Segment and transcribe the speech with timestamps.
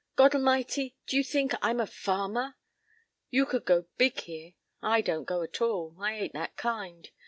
[0.15, 2.55] God'l'mighty, d'you think I'm a farmer?
[3.29, 5.95] You could go big here; I don't go at all.
[5.99, 7.07] I ain't that kind.